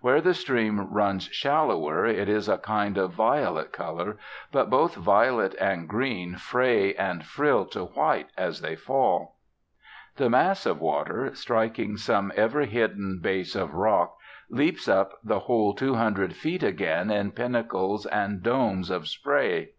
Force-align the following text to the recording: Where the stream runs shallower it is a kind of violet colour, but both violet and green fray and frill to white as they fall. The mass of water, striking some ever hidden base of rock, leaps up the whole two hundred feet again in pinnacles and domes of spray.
Where 0.00 0.20
the 0.20 0.32
stream 0.32 0.92
runs 0.94 1.24
shallower 1.32 2.06
it 2.06 2.28
is 2.28 2.48
a 2.48 2.56
kind 2.56 2.96
of 2.96 3.14
violet 3.14 3.72
colour, 3.72 4.16
but 4.52 4.70
both 4.70 4.94
violet 4.94 5.56
and 5.60 5.88
green 5.88 6.36
fray 6.36 6.94
and 6.94 7.24
frill 7.26 7.64
to 7.70 7.86
white 7.86 8.28
as 8.38 8.60
they 8.60 8.76
fall. 8.76 9.38
The 10.18 10.30
mass 10.30 10.66
of 10.66 10.80
water, 10.80 11.34
striking 11.34 11.96
some 11.96 12.30
ever 12.36 12.60
hidden 12.60 13.18
base 13.20 13.56
of 13.56 13.74
rock, 13.74 14.16
leaps 14.48 14.86
up 14.86 15.14
the 15.24 15.40
whole 15.40 15.74
two 15.74 15.94
hundred 15.96 16.36
feet 16.36 16.62
again 16.62 17.10
in 17.10 17.32
pinnacles 17.32 18.06
and 18.06 18.40
domes 18.40 18.88
of 18.88 19.08
spray. 19.08 19.70